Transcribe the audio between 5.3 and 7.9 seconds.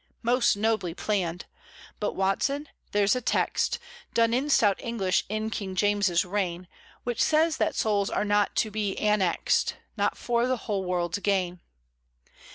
King James's reign Which says that